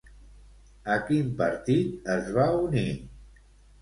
[0.93, 2.87] A quin partit es va unir?